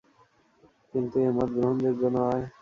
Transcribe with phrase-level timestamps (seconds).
[0.93, 2.43] কিন্তু এ মত গ্রহণযোগ্য নয়।